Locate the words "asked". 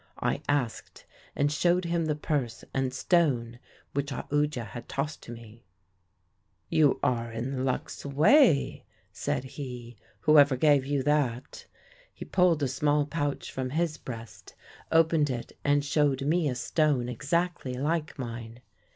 0.49-1.05